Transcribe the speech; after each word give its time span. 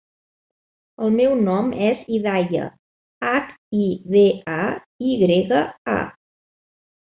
El 1.07 1.11
meu 1.19 1.35
nom 1.41 1.69
és 1.89 2.01
Hidaya: 2.15 2.65
hac, 3.29 3.53
i, 3.83 3.87
de, 4.17 4.27
a, 4.57 4.67
i 5.11 5.15
grega, 5.23 5.65
a. 6.01 6.03